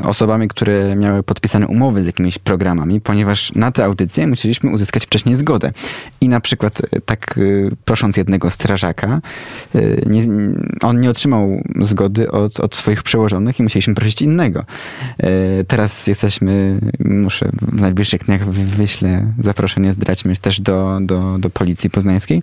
[0.04, 5.36] osobami, które miały podpisane umowy z jakimiś programami, ponieważ na te audycje musieliśmy uzyskać wcześniej
[5.36, 5.72] zgodę.
[6.20, 7.40] I na przykład e, tak e,
[7.84, 9.20] prosząc jednego strażaka,
[9.74, 10.22] e, nie,
[10.82, 14.64] on nie otrzymał zgody od, od swoich przełożonych i musieliśmy prosić innego.
[15.68, 19.92] Teraz jesteśmy, muszę w najbliższych dniach wy- wyślę zaproszenie,
[20.34, 22.42] zdraćmy też do, do, do policji poznańskiej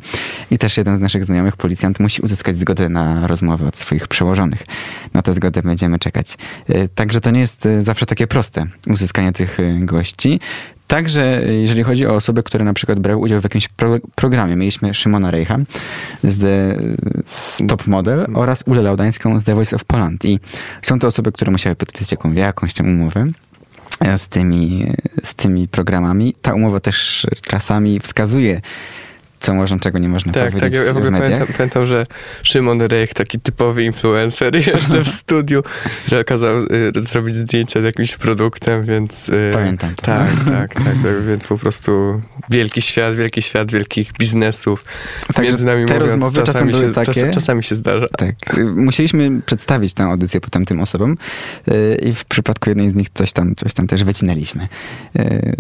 [0.52, 4.64] i też jeden z naszych znajomych, policjant, musi uzyskać zgodę na rozmowę od swoich przełożonych.
[5.14, 6.38] Na tę zgodę będziemy czekać.
[6.70, 10.40] E, Także to nie jest e, zawsze takie proste, uzyskanie tych e, gości.
[10.88, 14.94] Także jeżeli chodzi o osoby, które na przykład brały udział w jakimś pro, programie, mieliśmy
[14.94, 15.58] Szymona Rejcha
[16.24, 16.78] z, The,
[17.28, 20.26] z Top Model oraz Ulę Laudańską z The Voice of Poland.
[20.26, 20.40] I
[20.82, 23.28] są to osoby, które musiały podpisać jaką, jakąś tam umowę
[24.18, 26.36] z tymi, z tymi programami.
[26.42, 28.62] Ta umowa też czasami wskazuje,
[29.48, 32.06] co można, czego nie można Tak, powiedzieć tak, ja, w ogóle pamiętam, pamiętam, że
[32.44, 35.64] Szymon Rejch, taki typowy influencer jeszcze w studiu,
[36.08, 39.30] że kazał y, zrobić zdjęcia z jakimś produktem, więc...
[39.30, 40.02] Y, Pamiętam to.
[40.02, 44.86] Tak, tak, tak, tak, więc po prostu wielki świat, wielki świat wielkich biznesów.
[45.34, 48.08] Także Między nami te mówiąc, rozmowy czasem czasami, były się, takie- czas, czasami się zdarza.
[48.18, 48.58] Tak.
[48.58, 51.18] Y, Musieliśmy przedstawić tę audycję potem tym osobom
[51.68, 54.68] y, i w przypadku jednej z nich coś tam, coś tam też wycinaliśmy.
[55.20, 55.56] Y,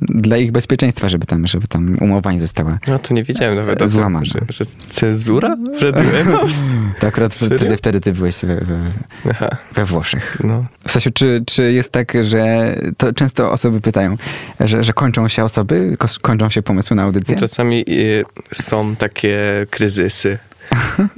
[0.00, 2.78] Dla ich bezpieczeństwa, żeby tam, żeby tam umowa nie została.
[2.86, 4.24] No to nie wiedziałem nawet Złamana.
[4.24, 5.56] że, że cenzura
[6.20, 6.52] Emos?
[7.00, 8.92] To akurat wtedy, wtedy ty byłeś we, we,
[9.74, 10.38] we Włoszech.
[10.44, 10.64] no.
[10.86, 14.16] Stasiu, czy, czy jest tak, że to często osoby pytają,
[14.60, 17.36] że, że kończą się osoby, ko- kończą się pomysły na audycję?
[17.36, 19.38] Czasami y, są takie
[19.70, 20.38] kryzysy.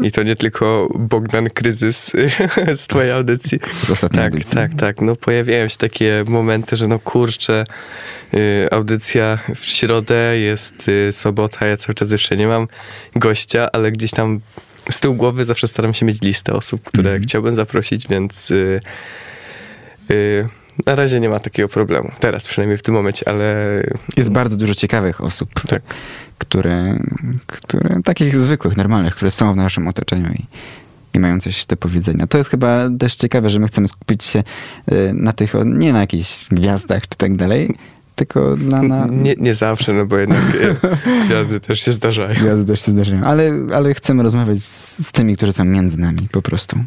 [0.03, 2.13] I to nie tylko Bogdan kryzys
[2.83, 3.59] z twojej audycji.
[3.85, 4.55] Z ostatniej Tak, audycji.
[4.57, 5.01] tak, tak.
[5.01, 7.65] No pojawiają się takie momenty, że no kurczę,
[8.35, 12.69] y, audycja w środę, jest y, sobota, ja cały czas jeszcze nie mam
[13.17, 14.41] gościa, ale gdzieś tam
[14.91, 17.23] z tyłu głowy zawsze staram się mieć listę osób, które Mhm.
[17.23, 18.81] chciałbym zaprosić, więc y,
[20.87, 22.11] na razie nie ma takiego problemu.
[22.21, 23.57] Teraz przynajmniej w tym momencie, ale
[24.17, 25.83] Jest bardzo dużo ciekawych osób, tak.
[26.43, 26.99] Które,
[27.47, 30.47] które, takich zwykłych, normalnych, które są w naszym otoczeniu i,
[31.15, 32.27] i mają coś do powiedzenia.
[32.27, 34.39] To jest chyba też ciekawe, że my chcemy skupić się
[34.93, 37.75] y, na tych, nie na jakichś gwiazdach czy tak dalej,
[38.15, 38.83] tylko na...
[38.83, 40.77] na Nie, nie zawsze, no bo jednak e,
[41.27, 42.41] gwiazdy też się zdarzają.
[42.41, 46.29] Gwiazdy też się zdarzają, ale, ale chcemy rozmawiać z, z tymi, którzy są między nami
[46.33, 46.79] po prostu.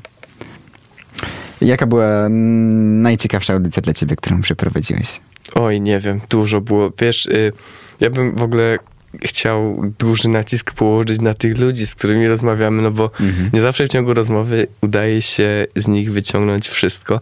[1.62, 5.22] Jaka była najciekawsza audycja dla ciebie, którą przeprowadziłeś?
[5.56, 6.92] Oj, nie wiem, dużo było.
[7.00, 7.52] Wiesz, y,
[8.00, 8.78] ja bym w ogóle
[9.24, 13.50] chciał duży nacisk położyć na tych ludzi, z którymi rozmawiamy, no bo Mhm.
[13.54, 17.20] nie zawsze w ciągu rozmowy udaje się z nich wyciągnąć wszystko.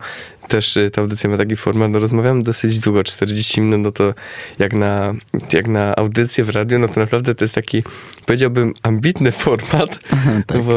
[0.48, 4.14] Też y, ta audycja ma taki format, no rozmawiamy dosyć długo, 40 minut, no to
[4.60, 5.14] jak na,
[5.54, 7.84] jak na audycję w radiu, no to naprawdę to jest taki,
[8.26, 10.00] powiedziałbym, ambitny format,
[10.48, 10.58] Tak.
[10.58, 10.74] no bo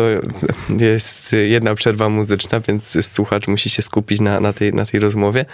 [0.85, 5.45] jest jedna przerwa muzyczna, więc słuchacz musi się skupić na, na, tej, na tej rozmowie.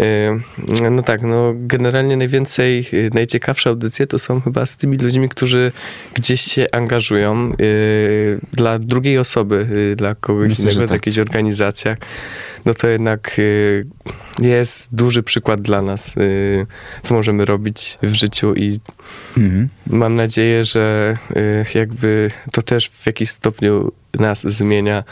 [0.00, 5.28] Y, No tak, no generalnie najwięcej, y, najciekawsze audycje to są chyba z tymi ludźmi,
[5.28, 5.72] którzy
[6.14, 10.96] gdzieś się angażują y, dla drugiej osoby, dla kogoś Myślę, innego w tak.
[10.96, 11.98] jakichś organizacjach.
[12.64, 13.40] No to jednak
[14.42, 16.14] jest duży przykład dla nas,
[17.02, 18.80] co możemy robić w życiu i
[19.36, 19.68] Mhm.
[19.86, 21.16] mam nadzieję, że
[21.74, 25.04] jakby to też w jakiś stopniu nas zmienia,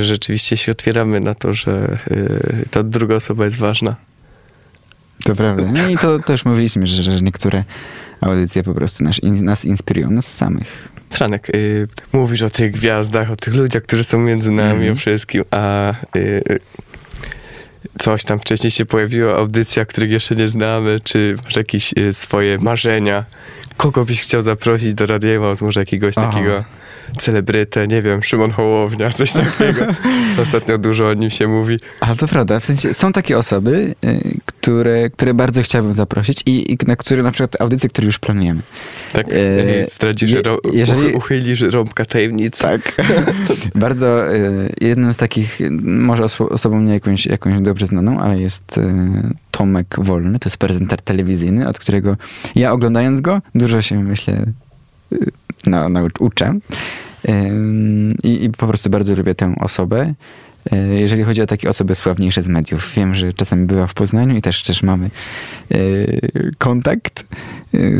[0.00, 3.96] rzeczywiście się otwieramy na to, że y, ta druga osoba jest ważna.
[5.24, 5.62] To prawda.
[5.72, 7.64] No i to też mówiliśmy, że, że niektóre
[8.20, 10.88] audycje po prostu nas, nas inspirują, nas samych.
[11.10, 14.92] Franek, y, mówisz o tych gwiazdach, o tych ludziach, którzy są między nami, Mhm.
[14.92, 16.60] o wszystkim, a y,
[17.98, 22.58] coś tam wcześniej się pojawiła, audycja, których jeszcze nie znamy, czy masz jakieś y, swoje
[22.58, 23.24] marzenia?
[23.76, 25.64] Kogo byś chciał zaprosić do Radia Mouse?
[25.64, 26.32] Może jakiegoś Aha.
[26.32, 26.64] takiego
[27.18, 29.86] celebrytę, nie wiem, Szymon Hołownia, coś takiego.
[30.42, 31.76] Ostatnio dużo o nim się mówi.
[32.00, 36.72] Ale to prawda, w sensie są takie osoby, y, które, które bardzo chciałbym zaprosić i,
[36.72, 38.60] i na które na przykład audycje, które już planujemy.
[39.12, 42.62] Tak, E, zdradzisz, je- jeżeli- uchy- uchylisz rąbka tajemnicy.
[42.62, 42.92] Tak.
[43.74, 48.78] Bardzo y, jednym z takich, może oso- osobą nie jakąś, jakąś dobrze znaną, ale jest
[48.78, 48.82] y,
[49.50, 52.16] Tomek Wolny, to jest prezenter telewizyjny, od którego
[52.54, 54.46] ja oglądając go dużo się myślę,
[55.66, 56.58] no, naucz, uczę.
[58.22, 60.14] I, I po prostu bardzo lubię tę osobę.
[60.72, 64.36] Y, Jeżeli chodzi o takie osoby sławniejsze z mediów, wiem, że czasami bywa w Poznaniu
[64.36, 65.10] i też, też mamy
[65.72, 67.24] y, kontakt,
[67.74, 67.98] y,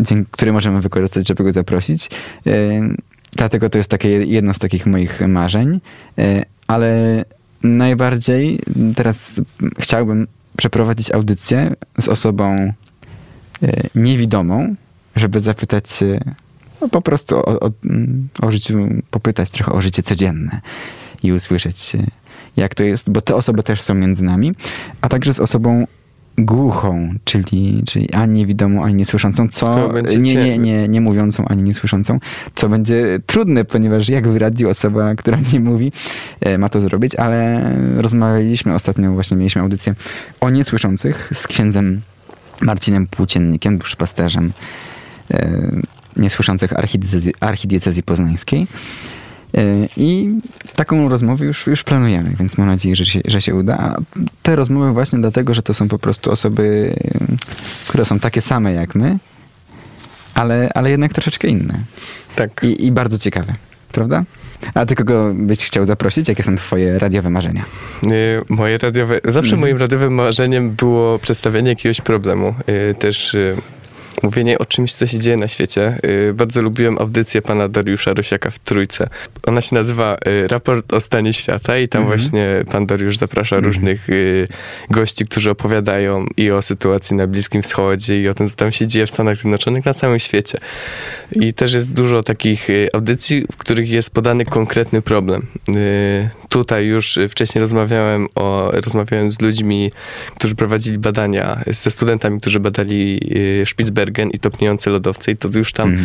[0.00, 2.10] dzięki- który możemy wykorzystać, żeby go zaprosić.
[3.36, 5.80] Dlatego to jest takie jedno z takich moich marzeń,
[6.66, 7.24] ale
[7.62, 8.60] najbardziej
[8.96, 9.40] teraz
[9.78, 12.72] chciałbym przeprowadzić audycję z osobą
[13.94, 14.74] niewidomą,
[15.16, 15.86] żeby zapytać
[16.80, 20.60] no, po prostu o, o, mm, o życiu, popytać trochę o życie codzienne
[21.22, 22.06] i usłyszeć, y,
[22.56, 24.52] jak to jest, bo te osoby też są między nami,
[25.00, 25.86] a także z osobą
[26.38, 32.18] głuchą, czyli, czyli ani niewidomą, ani niesłyszącą, co nie, nie, nie, nie mówiącą, ani niesłyszącą,
[32.54, 35.92] co będzie trudne, ponieważ jak w radiu osoba, która nie mówi,
[36.40, 39.94] e, ma to zrobić, ale rozmawialiśmy ostatnio, właśnie mieliśmy audycję
[40.40, 42.00] o niesłyszących z księdzem
[42.60, 44.52] Marcinem Płóciennikiem, duszpasterzem
[45.30, 45.60] e,
[46.20, 48.66] niesłyszących archidiecezji, archidiecezji poznańskiej.
[49.56, 49.62] E,
[49.96, 50.30] I
[50.76, 53.78] taką rozmowę już, już planujemy, więc mam nadzieję, że się, że się uda.
[53.78, 53.96] A
[54.42, 57.36] te rozmowy właśnie dlatego, że to są po prostu osoby, e,
[57.88, 59.18] które są takie same jak my,
[60.34, 61.74] ale, ale jednak troszeczkę inne.
[62.36, 62.60] Tak.
[62.64, 63.54] I, I bardzo ciekawe,
[63.92, 64.24] prawda?
[64.74, 66.28] A ty kogo byś chciał zaprosić?
[66.28, 67.64] Jakie są twoje radiowe marzenia?
[68.12, 69.60] Y, Moje radiowe, zawsze Mhm.
[69.60, 72.54] moim radiowym marzeniem było przedstawienie jakiegoś problemu.
[72.90, 73.36] Y, Też
[74.22, 75.98] mówienie o czymś, co się dzieje na świecie.
[76.30, 79.08] Y, Bardzo lubiłem audycję pana Dariusza Rosiaka w Trójce.
[79.46, 82.18] Ona się nazywa y, Raport o stanie świata i tam Mhm.
[82.18, 83.72] właśnie pan Dariusz zaprasza Mhm.
[83.74, 84.48] różnych y,
[84.90, 88.86] gości, którzy opowiadają i o sytuacji na Bliskim Wschodzie i o tym, co tam się
[88.86, 90.58] dzieje w Stanach Zjednoczonych, na całym świecie.
[91.32, 95.46] I też jest dużo takich audycji, w których jest podany konkretny problem.
[96.48, 99.90] Tutaj już wcześniej rozmawiałem o, rozmawiałem z ludźmi,
[100.36, 103.20] którzy prowadzili badania, ze studentami, którzy badali
[103.62, 103.66] y,
[104.10, 105.96] Spitsbergen i topniejące lodowce i to już tam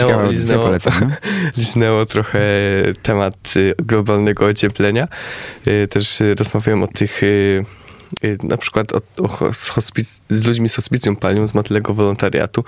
[0.00, 0.28] ciekawa
[1.56, 2.40] liznęło, trochę
[3.02, 5.08] temat y, globalnego ocieplenia.
[5.66, 7.20] Y, Też y, rozmawiałem o tych
[8.42, 12.64] na przykład o, o, z, hospic- z ludźmi z hospicjum palnią, z matylego wolontariatu.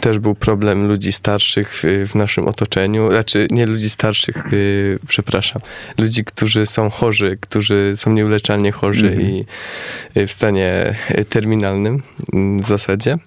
[0.00, 4.44] Też był problem ludzi starszych y, w naszym otoczeniu, znaczy nie ludzi starszych,
[5.08, 5.62] przepraszam,
[5.98, 9.28] ludzi, którzy są chorzy, którzy są nieuleczalnie chorzy Mhm.
[9.28, 9.46] i
[10.26, 10.94] w stanie
[11.28, 13.18] terminalnym mm, w zasadzie.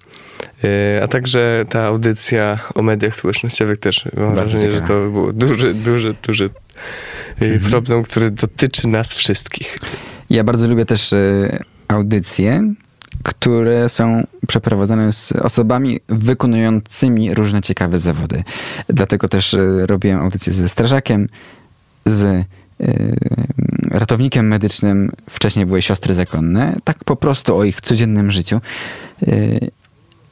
[0.64, 4.88] Y, A także ta audycja o mediach społecznościowych też mam Bardzo wrażenie, że ciekawa.
[5.04, 7.70] to był duży, duży, duży y, Mhm.
[7.70, 9.74] problem, który dotyczy nas wszystkich.
[10.30, 12.74] Ja bardzo lubię też e, audycje,
[13.22, 18.44] które są przeprowadzane z osobami wykonującymi różne ciekawe zawody.
[18.88, 21.28] Dlatego też e, robiłem audycję ze strażakiem,
[22.06, 22.44] z e,
[23.90, 28.60] ratownikiem medycznym, wcześniej były siostry zakonne, tak po prostu o ich codziennym życiu.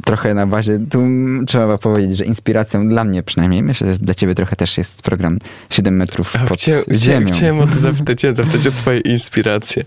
[0.07, 1.03] Trochę na bazie, tu
[1.47, 5.39] trzeba powiedzieć, że inspiracją dla mnie przynajmniej, myślę, że dla ciebie trochę też jest program
[5.71, 7.27] 7 metrów pod chciałem, ziemią.
[7.33, 9.85] chciałem o to zapytać, chciałem zapytać o twoje inspiracje.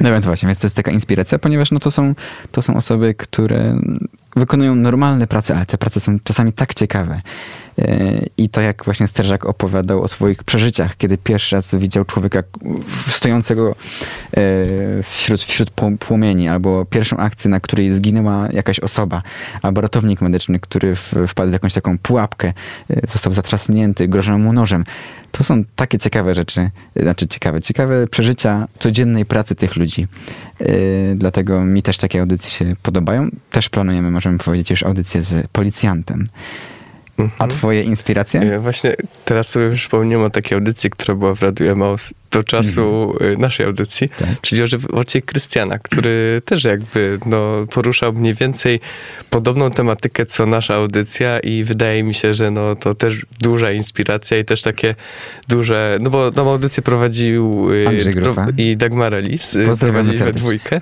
[0.00, 2.14] No więc właśnie, więc to jest taka inspiracja, ponieważ no to są,
[2.52, 3.78] to są osoby, które
[4.36, 7.20] wykonują normalne prace, ale te prace są czasami tak ciekawe.
[7.78, 12.42] Yy, I to jak właśnie strażak opowiadał o swoich przeżyciach, kiedy pierwszy raz widział człowieka
[13.08, 13.76] stojącego
[14.36, 14.42] yy,
[15.02, 19.22] wśród, wśród pł- płomieni, albo pierwszą akcję, na której zginęła jakaś osoba,
[19.62, 20.96] albo ratownik medyczny, który
[21.28, 22.52] wpadł w jakąś taką pułapkę,
[22.88, 24.84] yy, został zatrzaśnięty, grożono mu nożem.
[25.32, 30.06] To są takie ciekawe rzeczy, znaczy ciekawe, ciekawe przeżycia codziennej pracy tych ludzi.
[31.14, 33.28] Dlatego mi też takie audycje się podobają.
[33.50, 36.26] Też planujemy, możemy powiedzieć, już audycję z policjantem.
[37.18, 37.50] A Mhm.
[37.50, 38.44] twoje inspiracje?
[38.44, 43.14] Ja Właśnie teraz sobie przypomniałem o takiej audycji, która była w Radiu Emaus do czasu
[43.34, 44.40] y, naszej audycji, Tak.
[44.40, 46.12] czyli o żywocie Krystiana, który
[46.44, 48.80] też jakby no, poruszał mniej więcej
[49.30, 54.38] podobną tematykę co nasza audycja i wydaje mi się, że no, to też duża inspiracja
[54.38, 54.94] i też takie
[55.48, 58.46] duże, no bo tą audycję prowadził y, Andrzej Grupa.
[58.56, 60.80] i Dagmara Lis, y, prowadzili we dwójkę.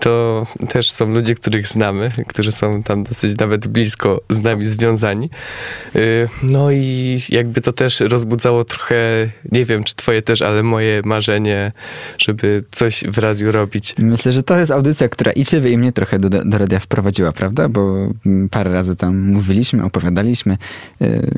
[0.00, 5.30] To też są ludzie, których znamy, którzy są tam dosyć nawet blisko z nami związani.
[6.42, 8.96] No i jakby to też rozbudzało trochę,
[9.52, 11.72] nie wiem czy twoje też, ale moje marzenie,
[12.18, 13.94] żeby coś w radiu robić.
[13.98, 17.32] Myślę, że to jest audycja, która i ciebie, i mnie trochę do, do radia wprowadziła,
[17.32, 17.68] prawda?
[17.68, 20.56] Bo mm, parę razy tam mówiliśmy, opowiadaliśmy,
[21.00, 21.30] yy,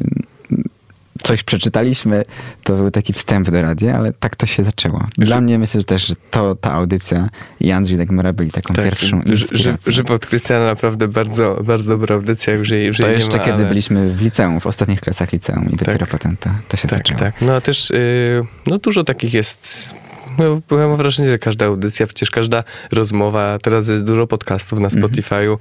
[1.29, 2.25] coś przeczytaliśmy.
[2.65, 5.07] To był taki wstęp do radia, ale tak to się zaczęło.
[5.19, 7.29] Dla Że- mnie myślę że też, że to ta audycja
[7.61, 9.93] i Andrzej Dagmara byli taką pierwszą ży- ży- inspiracją.
[9.93, 13.67] Żywot Krystiana naprawdę bardzo, bardzo dobra audycja, już jej, już To jeszcze ma, kiedy ale...
[13.67, 16.09] byliśmy w liceum, w ostatnich klasach liceum i dopiero Tak.
[16.09, 17.19] potem to, to się Tak, zaczęło.
[17.21, 17.41] tak.
[17.41, 19.95] No a też y, no dużo takich jest.
[20.39, 25.03] No, mam wrażenie, że każda audycja, przecież każda rozmowa, teraz jest dużo podcastów na Mhm.
[25.05, 25.55] Spotify'u.
[25.55, 25.59] Y,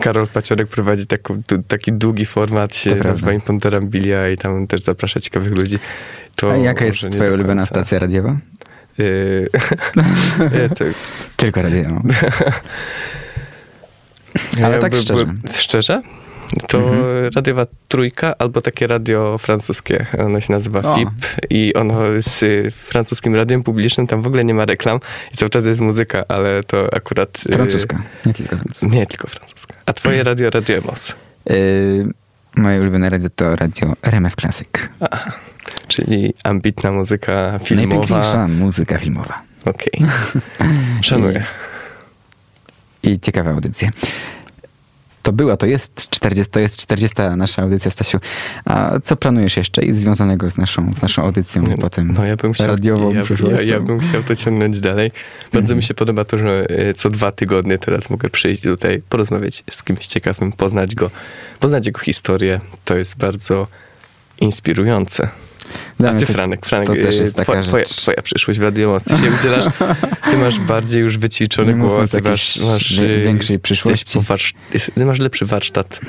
[0.00, 3.08] Karol Paciorek prowadzi taką, taki długi format, się prawda.
[3.08, 5.78] nazywa Imponderambilia i tam też zaprasza ciekawych ludzi.
[6.36, 8.36] To A jaka jest twoja ulubiona stacja radiowa?
[9.00, 9.48] Y,
[10.52, 10.84] nie, to,
[11.36, 11.88] Tylko radio.
[14.64, 15.26] Ale tak by- szczerze.
[15.26, 16.02] by- szczerze?
[16.68, 17.30] To Mhm.
[17.34, 20.06] radiowa trójka albo takie radio francuskie.
[20.18, 20.94] Ono się nazywa O.
[20.96, 21.08] FIP
[21.50, 25.00] i ono jest y, francuskim radiem publicznym, tam w ogóle nie ma reklam
[25.34, 27.38] i cały czas jest muzyka, ale to akurat...
[27.50, 28.86] y, Francuska, nie tylko francuska.
[28.86, 29.74] Nie, tylko francuska.
[29.86, 31.14] A twoje radio, Radio Emos,
[31.50, 32.08] Yy,
[32.56, 34.68] moje ulubione radio to radio RMF Classic.
[35.88, 37.96] czyli ambitna muzyka filmowa.
[37.96, 39.42] Najpiękniejsza muzyka filmowa.
[39.64, 39.92] Okej.
[41.02, 41.44] Szanuję.
[43.02, 43.88] I ciekawe audycje.
[45.22, 48.18] To była, to jest 40, to jest 40 nasza audycja, Stasiu.
[48.64, 52.36] A co planujesz jeszcze i związanego z naszą, z naszą audycją i potem No ja
[52.36, 55.12] bym chciał, radiową ja, ja, ja bym chciał to ciągnąć dalej.
[55.52, 59.64] Bardzo mi się podoba to, że e, co dwa tygodnie teraz mogę przyjść tutaj, porozmawiać
[59.70, 61.10] z kimś ciekawym, poznać go,
[61.60, 62.60] poznać jego historię.
[62.84, 63.66] To jest bardzo
[64.40, 65.28] inspirujące.
[65.98, 68.22] Dla A mnie ty, to- Franek, Franek, to też e, jest taka twoja, twoja, twoja
[68.22, 69.06] przyszłość w Radio Most.
[69.08, 69.64] Ty się udzielasz,
[70.30, 74.18] ty masz bardziej już wyćwiczony głos, masz, masz e, większej przyszłości.
[74.20, 74.54] warsz-
[74.94, 76.00] ty masz lepszy warsztat.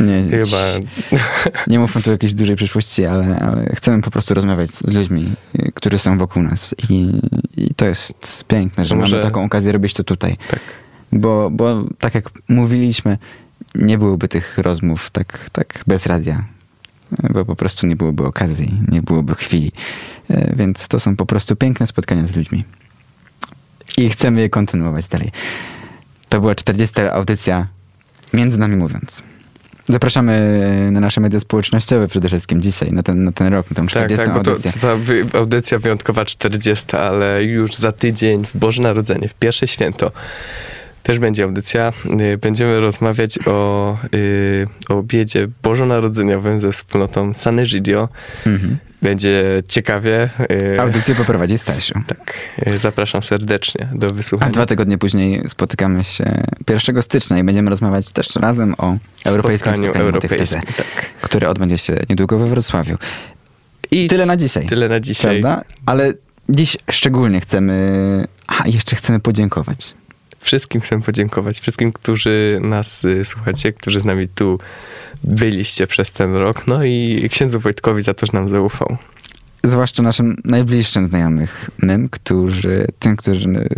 [0.00, 0.56] Nie, Chyba
[1.66, 5.34] nie mówmy tu o jakiejś dużej przyszłości, ale, ale chcemy po prostu rozmawiać z ludźmi,
[5.58, 6.74] y, którzy są wokół nas.
[6.88, 7.20] I,
[7.56, 10.36] i to jest piękne, że może- mamy taką okazję robić to tutaj.
[10.50, 10.60] tak.
[11.12, 13.18] Bo, bo tak jak mówiliśmy,
[13.74, 16.44] nie byłoby tych rozmów tak, tak bez radia.
[17.30, 19.72] Bo po prostu nie byłoby okazji, nie byłoby chwili.
[20.30, 22.64] E, Więc to są po prostu piękne spotkania z ludźmi.
[23.98, 25.30] I chcemy je kontynuować dalej.
[26.28, 27.00] To była 40.
[27.00, 27.66] audycja
[28.32, 29.22] Między nami mówiąc.
[29.88, 33.86] Zapraszamy na nasze media społecznościowe przede wszystkim dzisiaj, na ten, na ten rok, na tą
[33.86, 34.16] 40.
[34.16, 34.72] Tak, tak, bo to, audycję.
[34.72, 34.78] to
[35.32, 40.12] ta audycja wyjątkowa 40, ale już za tydzień w Boże Narodzenie, w pierwsze święto,
[41.06, 41.92] też będzie audycja.
[42.34, 48.08] Y, Będziemy rozmawiać o, y, o obiedzie bożonarodzeniowym ze wspólnotą Sanegidio.
[48.46, 48.76] Mhm.
[49.02, 50.30] Będzie ciekawie.
[50.74, 51.94] y, Audycję poprowadzi Stasiu.
[52.06, 52.32] Tak,
[52.76, 54.52] zapraszam serdecznie do A wysłuchania.
[54.52, 59.88] dwa tygodnie później spotykamy się 1 stycznia i będziemy rozmawiać też razem o europejskim Spotkaniu
[59.88, 60.86] spotkaniu europejskim, TZ, tak.
[61.20, 62.96] które odbędzie się niedługo we Wrocławiu.
[63.90, 64.66] I tyle na dzisiaj.
[64.66, 65.40] Tyle na dzisiaj.
[65.40, 65.64] Prawda?
[65.86, 66.12] Ale
[66.48, 68.24] dziś szczególnie chcemy...
[68.46, 69.94] A, jeszcze chcemy podziękować.
[70.46, 71.60] Wszystkim chcę podziękować.
[71.60, 74.58] Wszystkim, którzy nas y, słuchacie, którzy z nami tu
[75.24, 76.66] byliście przez ten rok.
[76.66, 78.96] No i księdzu Wojtkowi za to, że nam zaufał.
[79.64, 81.48] Zwłaszcza naszym najbliższym znajomym,
[82.10, 83.68] którzy, tym, którzy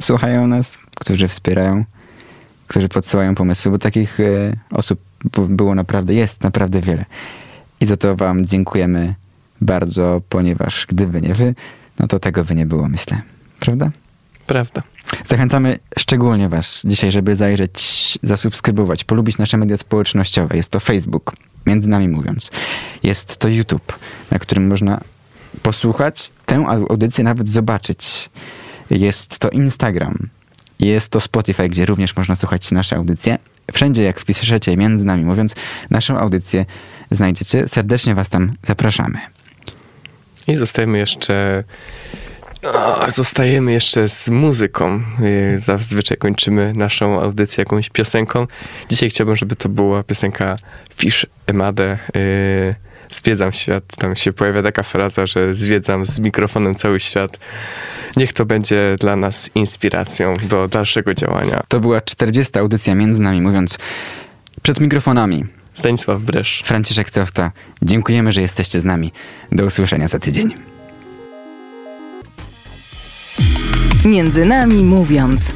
[0.00, 1.84] słuchają nas, którzy wspierają,
[2.66, 5.00] którzy podsyłają pomysły, bo takich e, osób
[5.48, 7.04] było naprawdę, jest naprawdę wiele.
[7.80, 9.14] I za to wam dziękujemy
[9.60, 11.54] bardzo, ponieważ gdyby nie wy,
[11.98, 13.20] no to tego by nie było, myślę.
[13.60, 13.90] Prawda?
[14.46, 14.82] Prawda.
[15.24, 17.78] Zachęcamy szczególnie Was dzisiaj, żeby zajrzeć,
[18.22, 20.56] zasubskrybować, polubić nasze media społecznościowe.
[20.56, 21.32] Jest to Facebook,
[21.66, 22.50] między nami mówiąc.
[23.02, 23.98] Jest to YouTube,
[24.30, 25.00] na którym można
[25.62, 28.30] posłuchać tę au- audycję, nawet zobaczyć.
[28.90, 30.28] Jest to Instagram.
[30.80, 33.38] Jest to Spotify, gdzie również można słuchać nasze audycje.
[33.72, 35.54] Wszędzie, jak wpiszecie między nami mówiąc,
[35.90, 36.66] naszą audycję
[37.10, 37.68] znajdziecie.
[37.68, 39.18] Serdecznie Was tam zapraszamy.
[40.48, 41.64] I zostajemy jeszcze.
[42.74, 45.02] O, zostajemy jeszcze z muzyką.
[45.20, 48.46] Yy, Zazwyczaj kończymy naszą audycję jakąś piosenką.
[48.88, 50.56] Dzisiaj chciałbym, żeby to była piosenka
[50.94, 51.98] Fish Emade.
[52.14, 52.74] Yy,
[53.10, 53.84] Zwiedzam świat.
[53.98, 57.38] Tam się pojawia taka fraza, że zwiedzam z mikrofonem cały świat.
[58.16, 61.62] Niech to będzie dla nas inspiracją do dalszego działania.
[61.68, 62.58] To była 40.
[62.58, 63.78] audycja między nami mówiąc
[64.62, 65.44] przed mikrofonami.
[65.74, 66.62] Stanisław Bresz.
[66.64, 67.52] Franciszek Cofta.
[67.82, 69.12] Dziękujemy, że jesteście z nami.
[69.52, 70.75] Do usłyszenia za tydzień.
[74.06, 75.54] Między nami mówiąc.